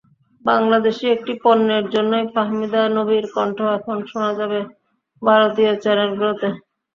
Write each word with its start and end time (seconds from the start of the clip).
বাংলাদেশি 0.45 1.05
একটি 1.15 1.33
পণ্যের 1.43 1.85
জন্যই 1.95 2.25
ফাহমিদা 2.33 2.81
নবীর 2.97 3.25
কণ্ঠ 3.35 3.57
এখন 3.77 3.97
শোনা 4.09 4.31
যাবে 4.39 4.59
ভারতীয় 5.21 5.71
চ্যানেলগুলোতে। 5.83 6.47